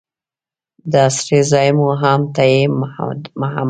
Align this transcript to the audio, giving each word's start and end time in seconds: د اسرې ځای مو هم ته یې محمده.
د 0.91 0.93
اسرې 1.09 1.39
ځای 1.51 1.69
مو 1.77 1.87
هم 2.01 2.21
ته 2.35 2.43
یې 2.51 2.61
محمده. 2.79 3.29